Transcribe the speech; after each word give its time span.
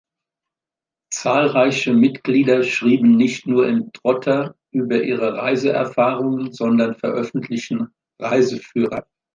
Zahlreiche 1.13 1.93
Mitglieder 1.93 2.63
schrieben 2.63 3.17
nicht 3.17 3.45
nur 3.45 3.67
im 3.69 3.91
Trotter 3.93 4.55
über 4.71 5.03
ihre 5.03 5.35
Reiseerfahrungen, 5.37 6.51
sondern 6.53 6.95
veröffentlichten 6.95 7.93
Reiseführer. 8.19 9.05